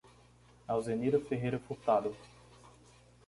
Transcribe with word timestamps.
Alzenira 0.67 1.19
Ferreira 1.19 1.59
Furtado 1.59 2.15